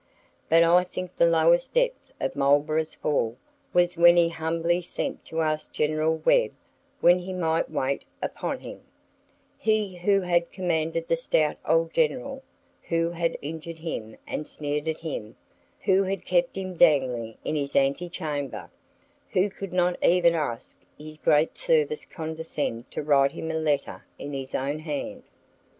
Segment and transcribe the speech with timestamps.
[0.49, 3.37] But I think the lowest depth of Marlborough's fall
[3.71, 6.53] was when he humbly sent to ask General Webb
[7.01, 8.81] when he might wait upon him;
[9.59, 12.41] he who had commanded the stout old General,
[12.81, 15.35] who had injured him and sneered at him,
[15.81, 18.71] who had kept him dangling in his ante chamber,
[19.29, 24.33] who could not even after his great service condescend to write him a letter in
[24.33, 25.21] his own hand.